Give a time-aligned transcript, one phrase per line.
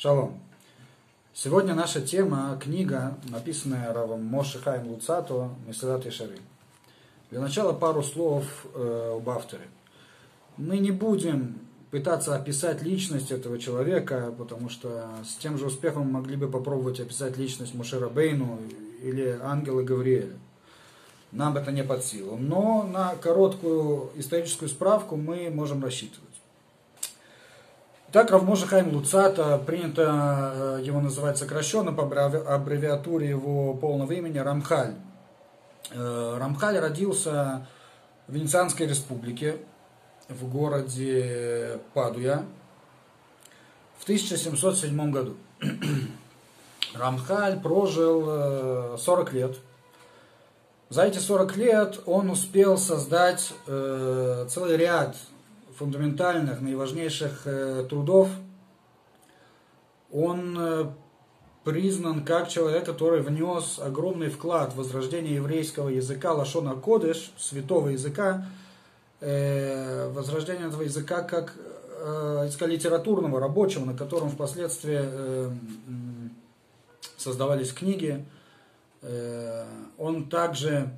[0.00, 0.40] Шалом.
[1.34, 6.38] Сегодня наша тема– книга, написанная Равом Моше Хайм Луцато «Меседат и Шары».
[7.30, 9.68] Для начала пару слов э, об авторе.
[10.56, 11.58] Мы не будем
[11.90, 17.36] пытаться описать личность этого человека, потому что с тем же успехом могли бы попробовать описать
[17.36, 18.58] личность Мушера Бейну
[19.02, 20.38] или ангела Гавриэля.
[21.30, 22.38] Нам это не под силу.
[22.38, 26.29] Но на короткую историческую справку мы можем рассчитывать.
[28.12, 34.96] Так Равможа Хайм Луцата, принято э, его называть сокращенно по аббревиатуре его полного имени Рамхаль.
[35.92, 37.68] Э, Рамхаль родился
[38.26, 39.58] в Венецианской республике
[40.28, 42.42] в городе Падуя
[43.98, 45.36] в 1707 году.
[46.94, 49.56] Рамхаль прожил 40 э, лет.
[50.88, 55.14] За эти 40 лет он успел создать целый ряд
[55.80, 58.28] фундаментальных, наиважнейших э, трудов,
[60.12, 60.84] он э,
[61.64, 68.46] признан как человек, который внес огромный вклад в возрождение еврейского языка Лашона Кодыш, святого языка,
[69.20, 71.54] э, возрождение этого языка как
[72.46, 75.00] языка литературного, рабочего, на котором впоследствии
[77.18, 78.24] создавались книги.
[79.98, 80.90] Он также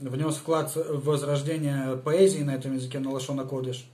[0.00, 3.88] внес вклад в возрождение поэзии на этом языке, на Лашона Кодыш.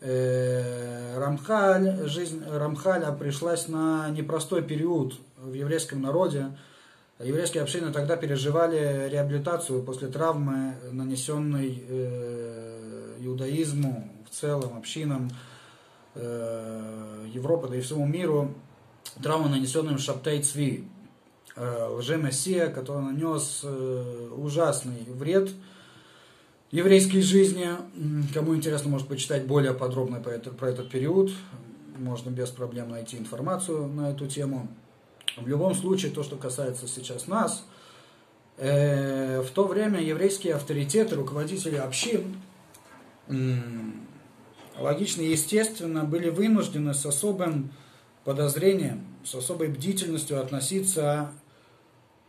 [0.00, 6.56] Э, Рамхаль, жизнь Рамхаля пришлась на непростой период в еврейском народе.
[7.20, 15.30] Еврейские общины тогда переживали реабилитацию после травмы, нанесенной э, иудаизму в целом, общинам
[16.16, 18.54] э, Европы, да и всему миру,
[19.22, 20.84] травму, нанесенную Шаптей Цви,
[21.56, 25.50] лже-мессия, который нанес э, ужасный вред
[26.70, 27.68] еврейской жизни.
[28.32, 31.30] Кому интересно, может почитать более подробно про этот, про этот период.
[31.98, 34.68] Можно без проблем найти информацию на эту тему.
[35.36, 37.66] В любом случае, то, что касается сейчас нас,
[38.56, 42.36] э, в то время еврейские авторитеты, руководители общин,
[44.78, 47.72] логично и естественно, были вынуждены с особым
[48.24, 51.32] подозрением, с особой бдительностью относиться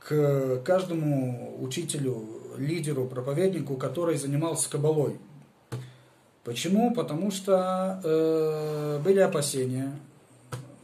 [0.07, 2.27] к каждому учителю,
[2.57, 5.17] лидеру, проповеднику, который занимался кабалой.
[6.43, 6.93] Почему?
[6.93, 9.97] Потому что э, были опасения,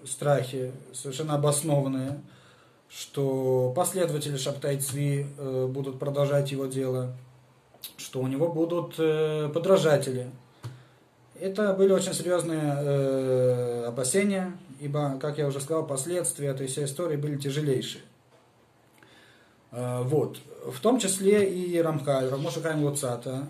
[0.05, 2.21] страхи, совершенно обоснованные,
[2.89, 7.13] что последователи Шаптайцви э, будут продолжать его дело,
[7.97, 10.31] что у него будут э, подражатели.
[11.39, 17.17] Это были очень серьезные э, опасения, ибо, как я уже сказал, последствия этой всей истории
[17.17, 18.03] были тяжелейшие.
[19.71, 20.39] Э, вот.
[20.65, 23.47] В том числе и Рамхаль, Рамоша Хайм Луцата,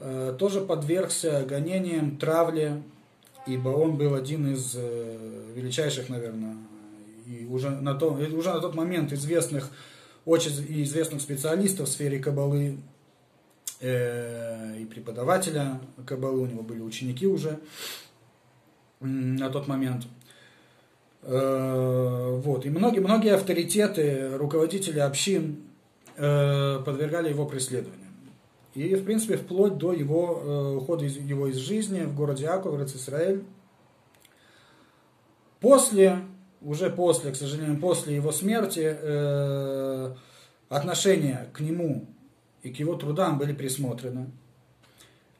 [0.00, 2.82] э, тоже подвергся гонениям, травле,
[3.46, 6.56] ибо он был один из э, величайших, наверное,
[7.26, 9.70] и уже на, то, уже на тот момент известных,
[10.24, 10.52] очень
[10.82, 12.78] известных специалистов в сфере кабалы
[13.80, 17.58] и преподавателя кабалы, у него были ученики уже
[19.00, 20.21] на тот момент– Э,
[21.22, 22.66] вот.
[22.66, 25.62] И многие, многие авторитеты, руководители общин
[26.16, 28.00] э, подвергали его преследованию.
[28.74, 32.74] И, в принципе, вплоть до его э, ухода из, его из жизни в городе Аков,
[32.74, 33.44] в Израиль.
[35.60, 36.18] После,
[36.60, 38.96] уже после, к сожалению, после его смерти,
[40.68, 42.06] отношения к нему
[42.64, 44.32] и к его трудам были присмотрены.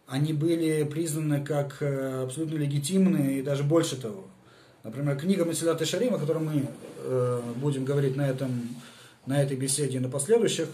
[0.06, 4.26] Они были признаны как абсолютно легитимные и даже больше того–
[4.84, 6.66] Например, книга Масилят и Шарим, о которой мы
[6.98, 8.68] э, будем говорить на, этом,
[9.26, 10.68] на этой беседе и на последующих,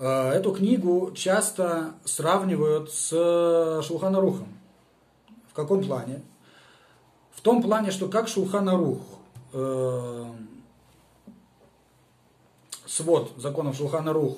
[0.00, 4.48] э, эту книгу часто сравнивают с Шулханарухом.
[5.50, 6.22] В каком плане?
[7.32, 9.00] В том плане, что как Шулханарух,
[9.52, 10.24] э,
[12.86, 14.36] свод законов Шулханарух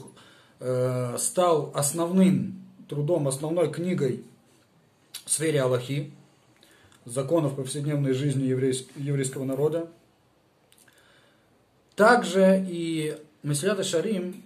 [0.61, 4.25] э, стал основным трудом, основной книгой
[5.25, 6.13] в сфере Аллахи,
[7.05, 9.89] законов повседневной жизни еврейского народа.
[11.97, 14.43] Также и Месилята Шарим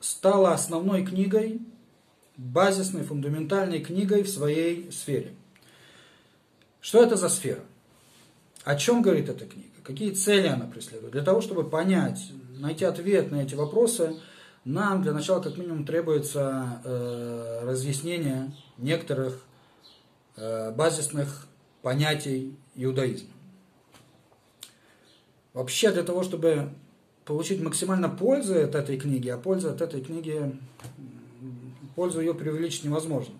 [0.00, 1.60] стала основной книгой,
[2.36, 5.34] базисной, фундаментальной книгой в своей сфере.
[6.80, 7.60] Что это за сфера?
[8.64, 9.68] О чем говорит эта книга?
[9.82, 11.12] Какие цели она преследует?
[11.12, 14.16] Для того, чтобы понять, найти ответ на эти вопросы,
[14.64, 19.40] нам для начала как минимум требуется э, разъяснение некоторых
[20.36, 21.46] э, базисных
[21.88, 23.30] понятий иудаизма.
[25.54, 26.68] Вообще для того, чтобы
[27.24, 30.54] получить максимально пользы от этой книги, а польза от этой книги,
[31.96, 33.34] пользу ее преувеличить невозможно.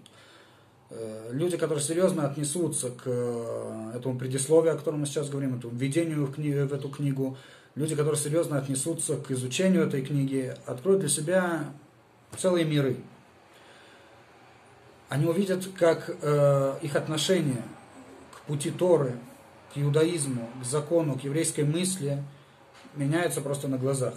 [0.88, 5.74] Э, люди, которые серьезно отнесутся к э, этому предисловию, о котором мы сейчас говорим, этому
[5.74, 7.36] введению в, книгу, в эту книгу,
[7.74, 11.66] люди, которые серьезно отнесутся к изучению этой книги, откроют для себя
[12.38, 12.96] целые миры.
[15.10, 17.62] Они увидят, как э, их отношение
[18.48, 19.14] пути Торы,
[19.72, 22.24] к иудаизму, к закону, к еврейской мысли
[22.96, 24.14] меняется просто на глазах.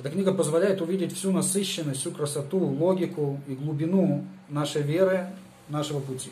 [0.00, 5.28] Эта книга позволяет увидеть всю насыщенность, всю красоту, логику и глубину нашей веры
[5.68, 6.30] нашего пути.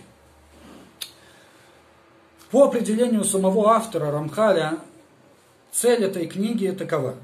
[2.51, 4.79] По определению самого автора Рамхаля,
[5.71, 7.15] цель этой книги такова.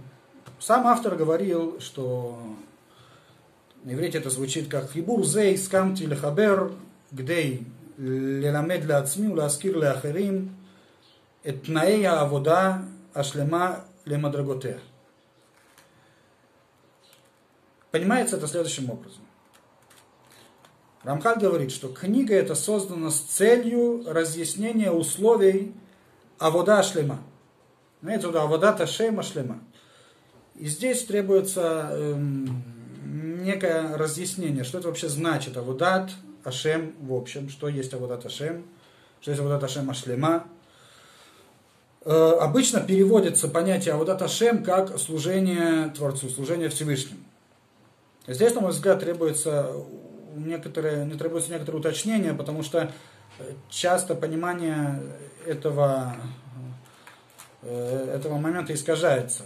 [0.60, 2.38] Сам автор говорил, что
[3.84, 6.72] на иврите это звучит как «Хибур зей скамти лехабер
[7.10, 7.66] гдей
[7.97, 10.55] леламед леацми уласкир леахерим
[11.47, 12.77] את תנאי העבודה
[13.15, 13.75] השלמה
[14.05, 14.77] למדרגותיה».
[17.91, 19.21] Понимается это следующим образом.
[21.03, 25.75] Рамхаль говорит, что книга эта создана с целью разъяснения условий
[26.39, 27.19] авода шлема.
[28.01, 29.59] Знаете, вот авода ташема шлема.
[30.55, 32.63] И здесь требуется эм,
[33.43, 36.09] некое разъяснение, что это вообще значит аводат
[36.44, 38.64] ашем в общем, что есть аводат ашем,
[39.20, 40.44] что есть аводат ашем ашлема.
[42.04, 47.20] Э, обычно переводится понятие аводат ашем как служение Творцу, служение Всевышнему.
[48.26, 49.72] Здесь, на мой взгляд, требуется
[50.36, 52.92] некоторые, не требуется некоторые уточнения, потому что
[53.68, 55.00] часто понимание
[55.46, 56.14] этого,
[57.62, 59.44] э, этого момента искажается.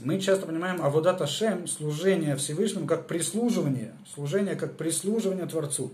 [0.00, 5.90] Мы часто понимаем Аводат Ашем, служение Всевышнему, как прислуживание, служение как прислуживание Творцу.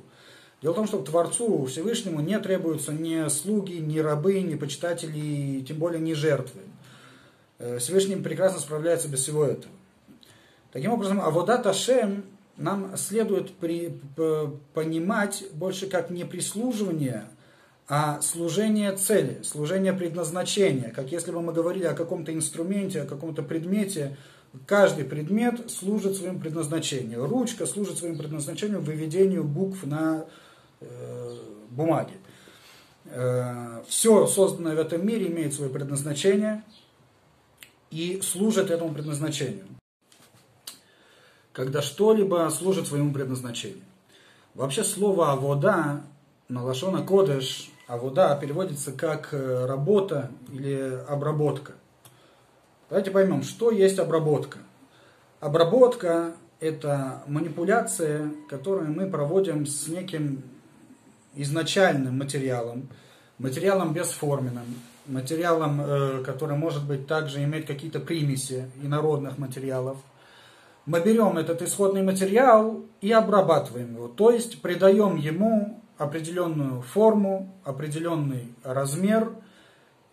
[0.61, 5.79] Дело в том, что Творцу Всевышнему не требуются ни слуги, ни рабы, ни почитатели, тем
[5.79, 6.61] более ни жертвы.
[7.59, 9.73] Э, Всевышний прекрасно справляется без всего этого.
[10.73, 12.25] Таким образом, Аводат Ашем
[12.59, 13.99] нам следует при,
[14.75, 17.25] понимать больше как не прислуживание,
[17.89, 20.91] а служение цели, служение предназначения.
[20.91, 24.17] Как если бы мы говорили о каком-то инструменте, о каком-то предмете,
[24.67, 27.27] каждый предмет служит своему предназначению.
[27.27, 30.25] Ручка служит своему предназначению выведению букв на
[30.81, 31.37] э,
[31.71, 32.15] бумаге.
[33.07, 36.63] Э, все созданное в этом мире имеет свое предназначение
[37.91, 39.67] и служит этому предназначению
[41.55, 43.85] когда что-либо служит своему предназначению.
[44.55, 46.03] Вообще слово «авода»
[46.49, 47.03] на лашона
[47.87, 51.73] кодеш «авода» переводится как э, «работа» или «обработка».
[52.89, 54.59] Давайте поймем, что есть обработка.
[55.41, 60.43] Обработка– это манипуляция, которую мы проводим с неким
[61.35, 62.89] изначальным материалом,
[63.39, 64.67] материалом бесформенным,
[65.07, 69.99] материалом, э, который может быть также иметь какие-то примеси инородных материалов–
[70.87, 78.55] мы берем этот исходный материал и обрабатываем его, то есть придаем ему определенную форму, определенный
[78.63, 79.33] размер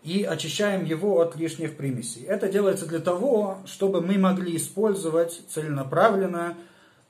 [0.04, 2.24] и очищаем его от лишних примесей.
[2.24, 6.57] Это делается для того, чтобы мы могли использовать целенаправленно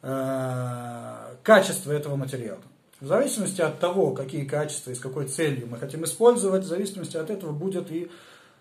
[0.01, 2.61] э, качество этого материала.
[2.99, 7.17] В зависимости от того, какие качества и с какой целью мы хотим использовать, в зависимости
[7.17, 8.11] от этого будет и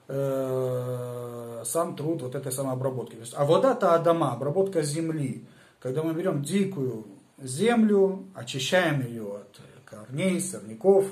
[0.09, 3.15] э, сам труд вот этой самой обработки.
[3.15, 5.45] То есть, а вода-то Адама, обработка земли.
[5.81, 7.07] Когда мы берем дикую
[7.39, 9.40] землю, очищаем ее
[9.91, 11.07] корней, сорняков,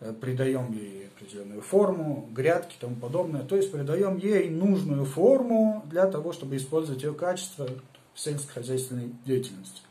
[0.00, 3.42] э, придаем ей определенную форму, грядки и тому подобное.
[3.42, 7.68] То есть придаем ей нужную форму для того, чтобы использовать ее качество
[8.14, 9.82] в сельскохозяйственной деятельности.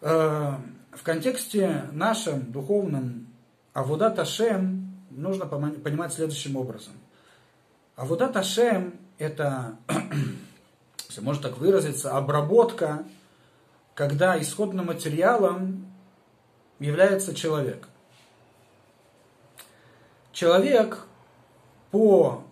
[0.00, 0.56] Э,
[0.92, 3.26] в контексте нашем духовном
[3.72, 6.94] Авода Ташем нужно понимать следующим образом–
[8.00, 9.76] а вот это Шем– это,
[11.08, 13.04] если можно так выразиться, обработка,
[13.92, 15.89] когда исходным материалом
[16.80, 17.86] является человек.
[20.32, 21.06] Человек
[21.90, 22.42] по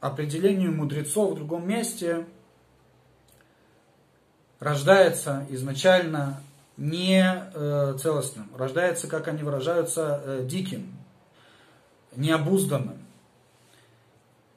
[0.00, 2.26] определению мудрецов в другом месте
[4.60, 6.40] рождается изначально
[6.76, 10.96] не э, целостным, рождается, как они выражаются, э, диким,
[12.16, 12.98] необузданным.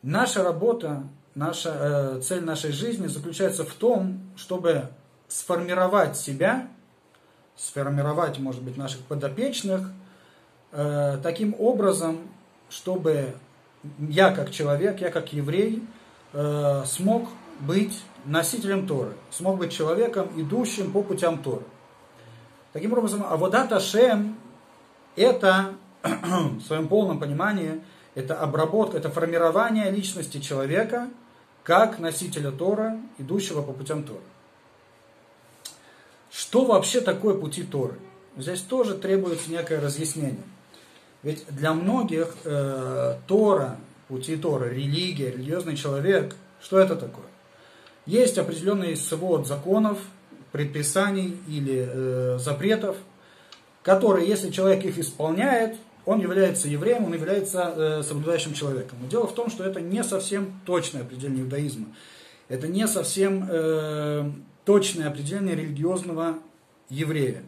[0.01, 1.03] Наша работа,
[1.35, 4.89] наша э, цель нашей жизни заключается в том, чтобы
[5.27, 6.69] сформировать себя,
[7.57, 9.89] сформировать, может быть, наших подопечных
[10.71, 12.19] э, таким образом,
[12.69, 13.33] чтобы
[13.99, 15.83] я как человек, я как еврей
[16.33, 17.27] э, смог
[17.59, 21.63] быть носителем Торы, смог быть человеком, идущим по путям Торы.
[22.73, 24.37] Таким образом, Аводат Ашем–
[25.15, 25.73] это
[26.03, 27.81] в своем полном понимании–
[28.17, 31.07] это обработка, это формирование личности человека
[31.61, 34.21] как носителя Тора, идущего по путям Торы.
[36.37, 37.95] Что вообще такое пути Торы?
[38.37, 40.43] здесь тоже требуется некое разъяснение.
[41.23, 43.77] Ведь для многих э, Тора,
[44.07, 47.25] пути Тора, религия, религиозный человек, что это такое?
[48.05, 49.97] Есть определенный свод законов,
[50.51, 52.97] предписаний или э, запретов,
[53.81, 55.75] которые, если человек их исполняет,
[56.05, 58.99] он является евреем, он является э, соблюдающим человеком.
[59.01, 61.87] Но дело в том, что это не совсем точное определение иудаизма.
[62.47, 64.31] Это не совсем э,
[64.67, 66.39] точное определение религиозного
[66.89, 67.41] еврея.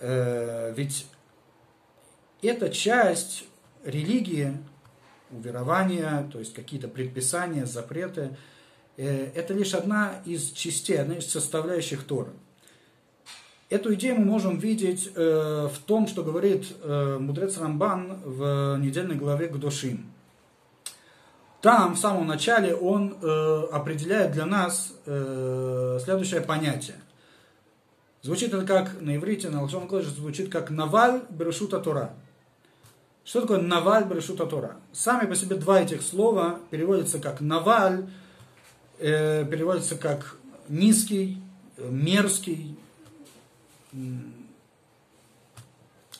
[0.00, 1.06] Э, ведь
[2.42, 3.44] эта часть
[3.84, 4.52] религии,
[5.30, 8.36] уверования, то есть какие-то предписания, запреты,
[8.96, 12.32] э, это лишь одна из частей, одна из составляющих Торы.
[13.70, 19.46] Эту идею мы можем видеть э, в том, что говорит мудрец Рамбан в недельной главе
[19.46, 20.12] Гдошим.
[21.66, 26.94] Там, в самом начале, он э, определяет для нас э, следующее понятие.
[28.22, 32.12] Звучит это как на иврите, на Лакшон звучит как «наваль берешута Тора».
[33.24, 34.76] Что такое «наваль берешута Тора»?
[34.92, 38.06] Сами по себе два этих слова переводятся как «наваль»,
[39.00, 40.36] э, переводится как
[40.68, 41.42] «низкий»,
[41.78, 42.78] «мерзкий»,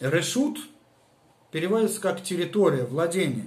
[0.01, 0.59] Решут
[1.53, 3.47] переводится как территория, владение.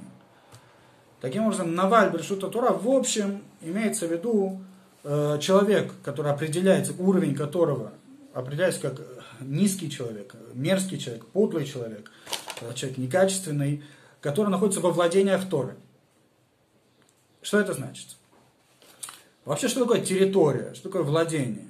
[1.22, 4.62] Таким образом, Наваль Брешута Тура в общем имеется в виду
[5.04, 7.92] э, человек, который определяется, уровень которого
[8.34, 9.02] определяется как
[9.42, 12.12] низкий человек, мерзкий человек, подлый человек,
[12.62, 13.84] э, человек некачественный,
[14.22, 15.76] который находится во владениях Торы.
[17.42, 18.18] Что это значит?
[19.46, 21.70] Вообще, что такое территория, что такое владение?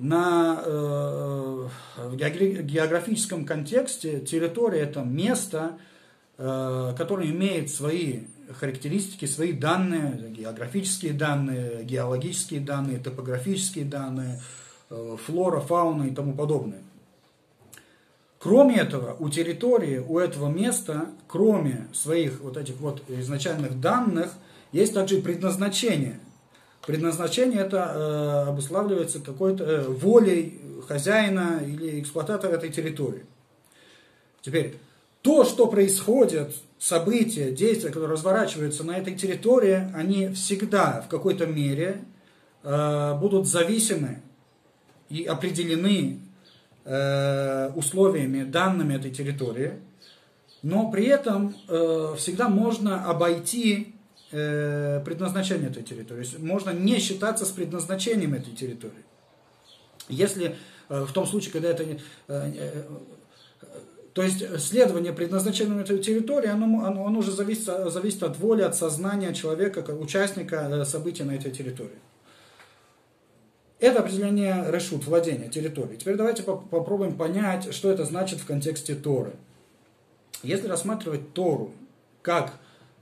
[0.00, 1.68] на, э,
[1.98, 5.78] в географическом контексте территория это место,
[6.38, 8.20] э, которое имеет свои
[8.58, 14.40] характеристики, свои данные, географические данные, геологические данные, топографические данные,
[14.90, 16.82] э, флора, фауна и тому подобное.
[18.38, 24.32] Кроме этого, у территории, у этого места, кроме своих вот этих вот изначальных данных,
[24.72, 26.18] есть также и предназначение–
[26.86, 33.26] Предназначение это э, обуславливается какой-то э, волей хозяина или эксплуататора этой территории.
[34.40, 34.76] Теперь,
[35.20, 42.02] то, что происходит, события, действия, которые разворачиваются на этой территории, они всегда в какой-то мере
[42.62, 44.22] э, будут зависимы
[45.10, 46.20] и определены
[46.86, 49.74] э, условиями, данными этой территории,
[50.62, 53.94] но при этом э, всегда можно обойти
[54.32, 56.26] э, предназначение этой территории.
[56.38, 59.04] можно не считаться с предназначением этой территории.
[60.08, 60.56] Если
[60.88, 61.98] э, в том случае, когда это...
[64.14, 68.38] Э, э, то есть следование предназначению этой территории, оно, оно, оно уже зависит, зависит от
[68.38, 71.98] воли, от сознания человека, участника э, событий на этой территории.
[73.78, 75.96] Это определение решут, владения территорией.
[75.96, 79.32] Теперь давайте попробуем понять, что это значит в контексте Торы.
[80.42, 81.72] Если рассматривать Тору
[82.20, 82.52] как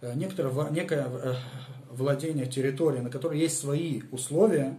[0.00, 1.34] Э, некоторое, некое э,
[1.90, 4.76] владение территорией, на которой есть свои условия,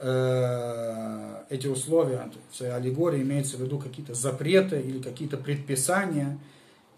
[0.00, 6.38] э, эти условия, в аллегории имеется в виду какие-то запреты или какие-то предписания,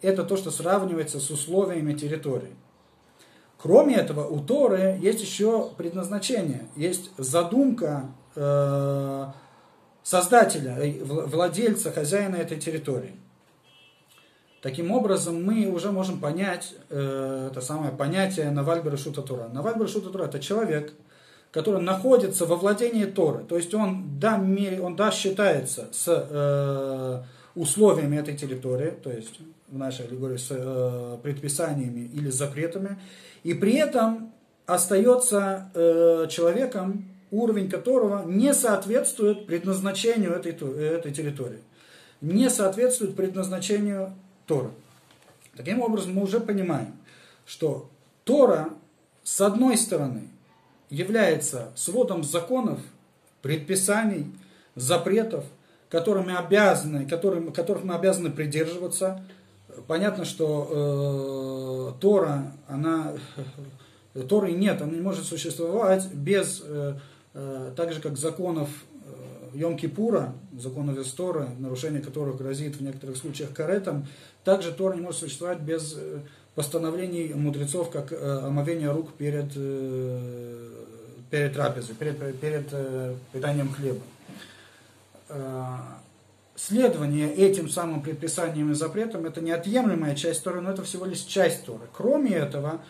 [0.02, 2.54] это то, что сравнивается с условиями территории.
[3.58, 8.08] Кроме этого, у Торы есть еще предназначение, есть задумка
[10.02, 13.14] создателя, владельца, хозяина этой территории.
[14.62, 19.48] Таким образом, мы уже можем понять э, это самое понятие Наваль Берешута Тура.
[19.48, 20.92] Наваль Берешута Тура– это человек,
[21.50, 23.44] который находится во владении Торы.
[23.44, 24.36] То есть он, да,
[24.82, 27.22] он да, считается с э,
[27.54, 32.98] условиями этой территории, то есть в нашей аллегории с э, предписаниями или запретами,
[33.42, 34.32] и при этом
[34.66, 41.60] остается э, человеком, уровень которого не соответствует предназначению этой, этой территории,
[42.20, 44.14] не соответствует предназначению
[44.46, 44.70] Тора.
[45.56, 46.94] Таким образом, мы уже понимаем,
[47.44, 47.88] что
[48.24, 48.70] Тора,
[49.24, 50.28] с одной стороны,
[50.90, 52.80] является сводом законов,
[53.42, 54.26] предписаний,
[54.74, 55.44] запретов,
[55.88, 59.24] которыми обязаны, которым, которых мы обязаны придерживаться.
[59.86, 63.14] Понятно, что э, Тора, она,
[64.28, 66.94] Торы нет, она не может существовать без, э,
[67.34, 68.68] э, так же как законов
[69.52, 74.06] Йом-Кипура, законов Исторы, нарушение которых грозит в некоторых случаях каретом,
[74.44, 76.20] также Тора не может существовать без э,
[76.54, 80.68] постановлений мудрецов, как э, омовение рук перед, э,
[81.30, 82.66] перед трапезой, перед, перед
[83.32, 84.00] питанием хлеба.
[86.56, 91.64] Следование этим самым предписаниям и запретам– это неотъемлемая часть Торы, но это всего лишь часть
[91.64, 91.86] Торы.
[91.92, 92.80] Кроме этого,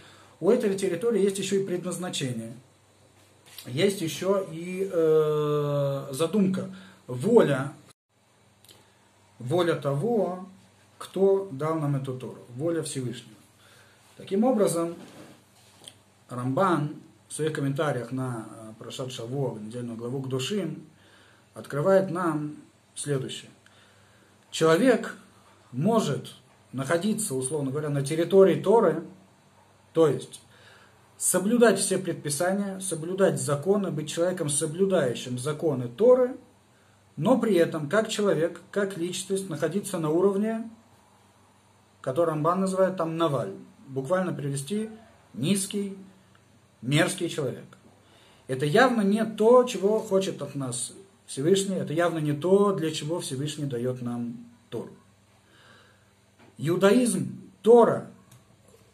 [0.41, 2.53] у этой территории есть еще и предназначение–
[3.67, 6.71] есть еще и э, задумка,
[7.07, 7.73] воля.
[9.39, 10.47] воля того,
[10.97, 13.37] кто дал нам эту Тору, воля Всевышнего.
[14.21, 14.97] Таким образом,
[16.29, 16.97] Рамбан
[17.27, 20.85] в своих комментариях на э, Прошат Шаво, недельную главу к душим,
[21.55, 22.57] открывает нам
[22.95, 23.51] следующее.
[24.51, 25.17] Человек
[25.73, 26.35] может
[26.73, 29.05] находиться, условно говоря, на территории Торы,
[29.95, 30.43] то есть
[31.17, 36.37] соблюдать все предписания, соблюдать законы, быть человеком, соблюдающим законы Торы,
[37.17, 40.71] но при этом, как человек, как личность, находиться на уровне,
[42.03, 43.55] который Рамбан называет там Наваль.
[43.91, 44.89] Буквально привести
[45.35, 45.99] низкий,
[46.81, 47.65] мерзкий человек.
[48.47, 50.93] Это явно не то, чего хочет от нас
[51.27, 54.37] Всевышний, это явно не то, для чего Всевышний дает нам
[54.69, 54.93] Тору.
[56.57, 58.07] Иудаизм, Тора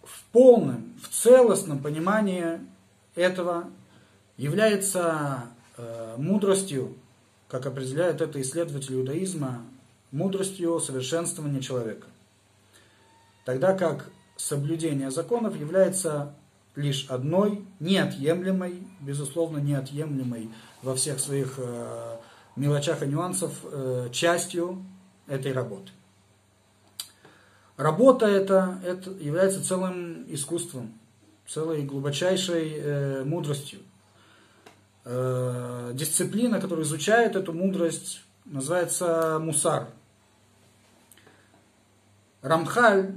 [0.03, 2.59] в полном, в целостном понимании
[3.15, 3.69] этого
[4.39, 5.43] является
[5.77, 6.97] э, мудростью,
[7.49, 9.61] как определяет это исследователь иудаизма,
[10.11, 12.07] мудростью совершенствования человека.
[13.45, 16.35] Тогда как соблюдение законов является
[16.75, 20.51] лишь одной неотъемлемой, безусловно, неотъемлемой
[20.83, 22.17] во всех своих э,
[22.55, 24.85] мелочах и нюансах э, частью
[25.27, 25.91] этой работы.
[27.77, 30.99] Работа это, это является целым искусством,
[31.47, 33.81] целой глубочайшей э, мудростью.
[35.05, 39.89] Э, дисциплина, которая изучает эту мудрость, называется мусар.
[42.43, 43.13] Рамхаль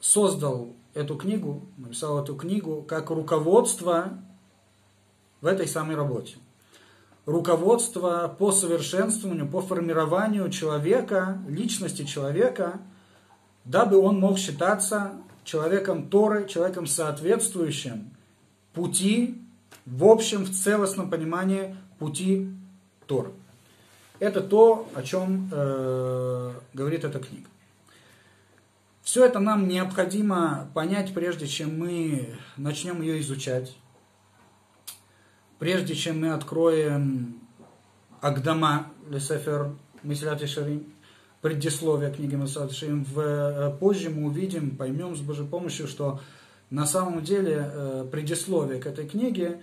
[0.00, 4.18] создал эту книгу, написал эту книгу как руководство
[5.40, 6.36] в этой самой работе.
[7.26, 12.80] Руководство по совершенствованию, по формированию человека, личности человека,
[13.64, 15.12] дабы он мог считаться
[15.44, 18.10] человеком Торы, человеком соответствующим
[18.72, 19.38] пути,
[19.86, 22.50] в общем, в целостном понимании пути
[23.06, 23.32] Торы.
[24.18, 27.48] Это то, о чем э, говорит эта книга.
[29.02, 33.74] Все это нам необходимо понять, прежде чем мы начнем ее изучать,
[35.58, 37.40] прежде чем мы откроем
[38.20, 39.72] Агдама Лесефер
[40.02, 40.92] Мислят Шарим,
[41.40, 46.20] предисловие книги Мислят Шарим, э, позже мы увидим, поймем с Божьей помощью, что
[46.68, 49.62] на самом деле э, предисловие к этой книге,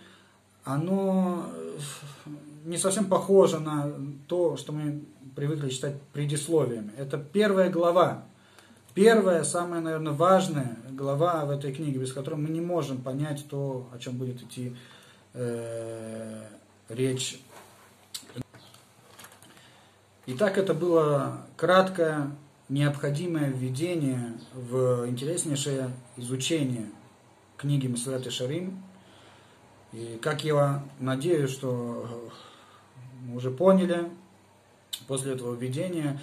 [0.63, 2.29] оно э,
[2.65, 3.93] не совсем похоже на
[4.27, 5.03] то, что мы
[5.35, 6.91] привыкли читать предисловиями.
[6.97, 8.25] Это первая глава
[8.97, 13.87] первая, самая, наверное, важная глава в этой книге, без которой мы не можем понять то,
[13.93, 14.75] о чем будет идти
[15.35, 16.47] э,
[16.89, 17.39] речь.
[20.25, 22.31] Итак, это было краткое,
[22.69, 26.87] необходимое введение в интереснейшее изучение
[27.55, 28.81] книги и Шарим.
[29.93, 32.31] И как я надеюсь, что
[33.27, 34.09] мы уже поняли
[35.07, 36.19] после этого введения,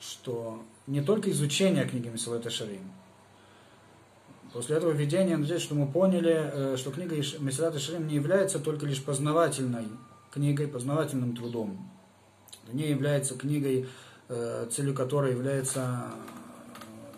[0.00, 2.90] что не только изучение книги Месилет Шарим.
[4.52, 8.84] После этого введения, надеюсь, что мы поняли, э, что книга Месилет Шарим не является только
[8.84, 9.86] лишь познавательной
[10.30, 11.90] книгой, познавательным трудом.
[12.70, 13.88] Не является книгой,
[14.28, 16.12] э, целью которой является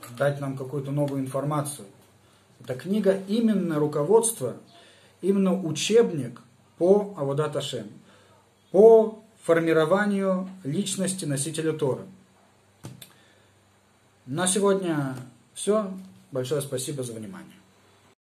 [0.03, 1.87] э, дать нам какую-то новую информацию.
[2.61, 4.57] Это книга именно руководство,
[5.21, 6.41] именно учебник
[6.79, 7.89] по Аводат Ашем,
[8.71, 12.03] по формированию личности носителя Торы.
[14.27, 15.15] На сегодня
[15.53, 15.93] все.
[16.33, 17.54] Большое спасибо за внимание.